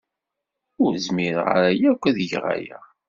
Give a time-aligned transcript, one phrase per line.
[0.83, 2.79] Ur zmireɣ ara akk ad geɣ aya.